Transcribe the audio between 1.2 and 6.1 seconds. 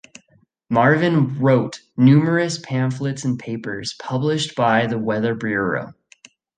wrote numerous pamphlets and papers published by the Weather Bureau.